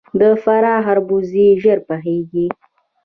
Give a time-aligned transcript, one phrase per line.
[0.19, 2.47] د فراه خربوزې ژر پخیږي.